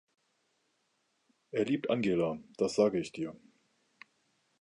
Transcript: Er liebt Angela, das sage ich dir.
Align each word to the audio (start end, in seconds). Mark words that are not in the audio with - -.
Er 1.51 1.63
liebt 1.63 1.91
Angela, 1.91 2.39
das 2.57 2.73
sage 2.73 2.99
ich 2.99 3.11
dir. 3.11 3.35